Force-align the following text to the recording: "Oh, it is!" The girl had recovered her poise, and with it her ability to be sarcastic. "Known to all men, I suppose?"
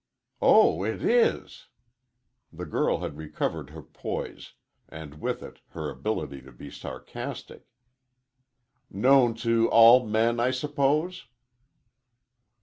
"Oh, 0.41 0.83
it 0.83 1.03
is!" 1.03 1.67
The 2.51 2.65
girl 2.65 3.01
had 3.01 3.17
recovered 3.17 3.69
her 3.69 3.83
poise, 3.83 4.53
and 4.89 5.21
with 5.21 5.43
it 5.43 5.59
her 5.73 5.91
ability 5.91 6.41
to 6.41 6.51
be 6.51 6.71
sarcastic. 6.71 7.67
"Known 8.89 9.35
to 9.45 9.69
all 9.69 10.07
men, 10.07 10.39
I 10.39 10.49
suppose?" 10.49 11.27